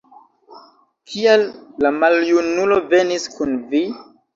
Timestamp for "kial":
1.11-1.45